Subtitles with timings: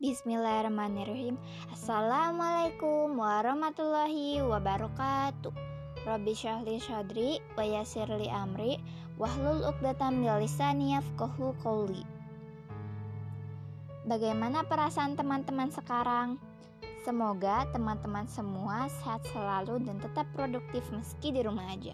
[0.00, 1.36] Bismillahirrahmanirrahim.
[1.76, 5.52] Assalamualaikum warahmatullahi wabarakatuh.
[6.08, 8.80] Rabbi syahli syadri wa yasirli amri
[9.20, 12.00] wahlul uqdatam min lisani yafqahu qawli.
[14.08, 16.40] Bagaimana perasaan teman-teman sekarang?
[17.04, 21.92] Semoga teman-teman semua sehat selalu dan tetap produktif meski di rumah aja.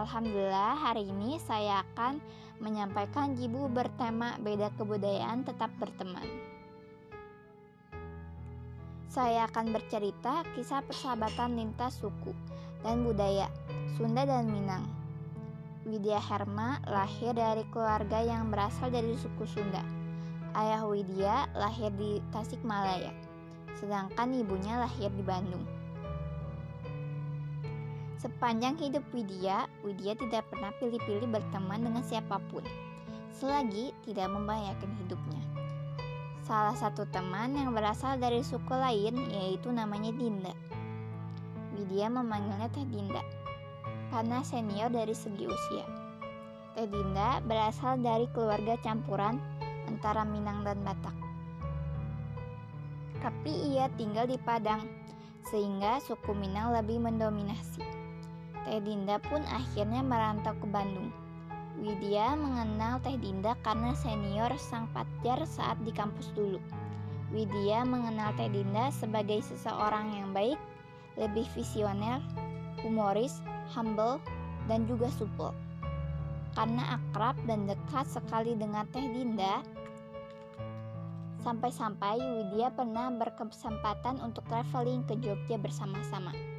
[0.00, 2.24] Alhamdulillah hari ini saya akan
[2.64, 6.55] menyampaikan jibu bertema beda kebudayaan tetap berteman.
[9.16, 12.36] Saya akan bercerita kisah persahabatan lintas suku
[12.84, 13.48] dan budaya
[13.96, 14.84] Sunda dan Minang.
[15.88, 19.80] Widya Herma lahir dari keluarga yang berasal dari suku Sunda.
[20.52, 23.08] Ayah Widya lahir di Tasikmalaya,
[23.80, 25.64] sedangkan ibunya lahir di Bandung.
[28.20, 32.68] Sepanjang hidup Widya, Widya tidak pernah pilih-pilih berteman dengan siapa pun,
[33.32, 35.45] selagi tidak membahayakan hidupnya.
[36.46, 40.54] Salah satu teman yang berasal dari suku lain yaitu namanya Dinda.
[41.74, 43.18] Widya memanggilnya Teh Dinda
[44.14, 45.82] karena senior dari segi usia.
[46.78, 49.42] Teh Dinda berasal dari keluarga campuran
[49.90, 51.18] antara Minang dan Batak.
[53.18, 54.86] Tapi ia tinggal di Padang,
[55.50, 57.82] sehingga suku Minang lebih mendominasi.
[58.62, 61.10] Teh Dinda pun akhirnya merantau ke Bandung.
[61.76, 66.56] Widya mengenal Teh Dinda karena senior sang pacar saat di kampus dulu.
[67.28, 70.56] Widya mengenal Teh Dinda sebagai seseorang yang baik,
[71.20, 72.24] lebih visioner,
[72.80, 73.44] humoris,
[73.76, 74.16] humble,
[74.72, 75.52] dan juga supel.
[76.56, 79.60] Karena akrab dan dekat sekali dengan Teh Dinda,
[81.44, 86.55] sampai-sampai Widya pernah berkesempatan untuk traveling ke Jogja bersama-sama.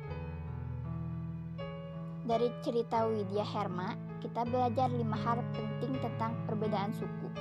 [2.28, 7.31] Dari cerita Widya Herma, kita belajar lima hal penting tentang perbedaan suku,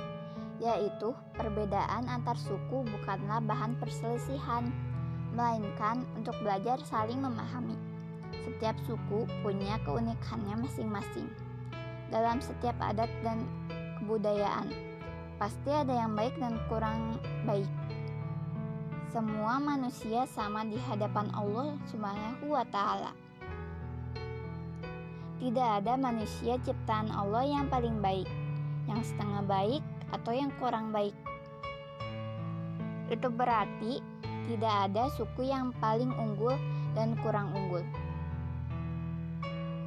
[0.63, 4.71] yaitu perbedaan antar suku bukanlah bahan perselisihan,
[5.35, 7.75] melainkan untuk belajar saling memahami.
[8.47, 11.27] Setiap suku punya keunikannya masing-masing.
[12.07, 13.43] Dalam setiap adat dan
[13.99, 14.71] kebudayaan,
[15.35, 17.67] pasti ada yang baik dan kurang baik.
[19.11, 23.26] Semua manusia sama di hadapan Allah Subhanahu wa Ta'ala.
[25.37, 28.25] Tidak ada manusia ciptaan Allah yang paling baik,
[28.89, 31.13] yang setengah baik, atau yang kurang baik.
[33.13, 34.01] Itu berarti
[34.49, 36.57] tidak ada suku yang paling unggul
[36.97, 37.85] dan kurang unggul.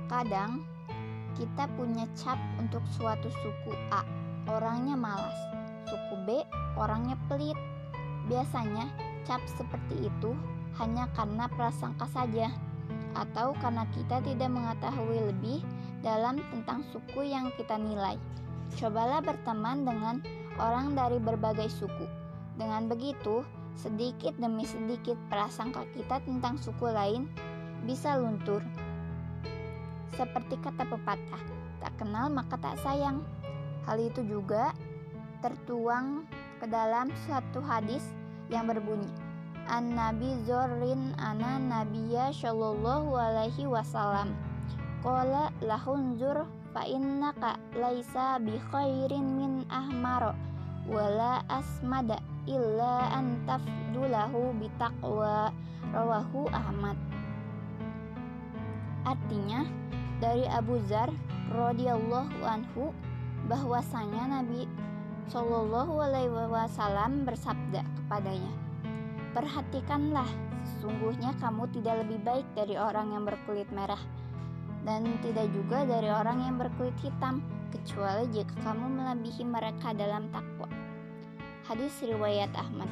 [0.07, 0.63] Kadang
[1.35, 4.07] kita punya cap untuk suatu suku A,
[4.47, 5.35] orangnya malas.
[5.91, 6.47] Suku B,
[6.79, 7.59] orangnya pelit.
[8.31, 8.87] Biasanya
[9.27, 10.31] cap seperti itu
[10.79, 12.55] hanya karena prasangka saja
[13.15, 15.59] atau karena kita tidak mengetahui lebih
[16.01, 18.17] dalam tentang suku yang kita nilai.
[18.79, 20.23] Cobalah berteman dengan
[20.61, 22.07] orang dari berbagai suku.
[22.55, 23.43] Dengan begitu,
[23.75, 27.27] sedikit demi sedikit prasangka kita tentang suku lain
[27.89, 28.61] bisa luntur.
[30.15, 31.43] Seperti kata pepatah,
[31.81, 33.25] tak kenal maka tak sayang.
[33.89, 34.77] Hal itu juga
[35.41, 36.29] tertuang
[36.61, 38.05] ke dalam satu hadis
[38.53, 39.09] yang berbunyi,
[39.71, 44.35] an Nabi Zorin ana Nabiya Shallallahu alaihi wasallam.
[45.07, 46.43] Qala lahunzur
[46.75, 50.35] fa innaka laisa bi khairin min ahmar
[50.91, 52.19] wala asmada
[52.51, 55.55] illa an tafdulahu bi taqwa
[55.95, 56.99] rawahu Ahmad.
[59.07, 59.65] Artinya
[60.19, 61.15] dari Abu Zar
[61.55, 62.91] radhiyallahu anhu
[63.47, 64.67] bahwasanya Nabi
[65.31, 68.70] Shallallahu alaihi wasallam bersabda kepadanya
[69.31, 70.27] Perhatikanlah,
[70.67, 74.01] sesungguhnya kamu tidak lebih baik dari orang yang berkulit merah
[74.85, 80.69] dan tidak juga dari orang yang berkulit hitam, kecuali jika kamu melebihi mereka dalam takwa.
[81.69, 82.91] Hadis riwayat Ahmad.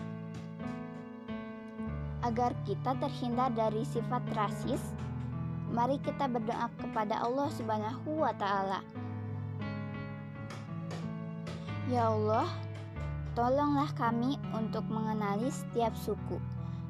[2.23, 4.83] Agar kita terhindar dari sifat rasis,
[5.73, 8.81] mari kita berdoa kepada Allah Subhanahu wa taala.
[11.89, 12.47] Ya Allah,
[13.37, 16.39] Tolonglah kami untuk mengenali setiap suku,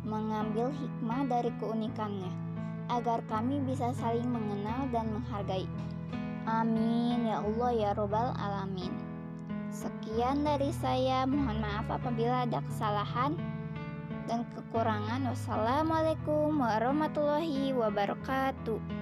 [0.06, 2.30] mengambil hikmah dari keunikannya,
[2.90, 5.66] agar kami bisa saling mengenal dan menghargai.
[6.48, 8.92] Amin ya Allah ya Robbal Alamin.
[9.68, 13.36] Sekian dari saya, mohon maaf apabila ada kesalahan
[14.24, 15.28] dan kekurangan.
[15.28, 18.97] Wassalamualaikum warahmatullahi wabarakatuh.